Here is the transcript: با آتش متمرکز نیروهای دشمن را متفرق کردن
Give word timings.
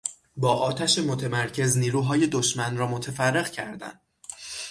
با 0.37 0.53
آتش 0.55 0.97
متمرکز 0.99 1.77
نیروهای 1.77 2.27
دشمن 2.27 2.77
را 2.77 2.87
متفرق 2.87 3.49
کردن 3.49 3.99